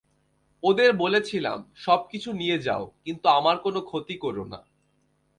ওদের 0.63 0.89
বলেছিলাম, 0.93 1.57
সবকিছু 1.75 2.29
নিয়ে 2.33 2.57
যাও 2.57 2.83
কিন্তু 3.05 3.25
আমার 3.29 3.55
কোনো 3.57 3.79
ক্ষতি 3.81 4.15
করো 4.17 4.43
না। 4.45 4.59